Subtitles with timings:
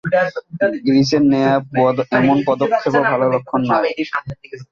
[0.85, 1.53] গ্রীসের নেয়া
[2.19, 3.91] এমন পদক্ষেপও ভালো লক্ষণ নয়।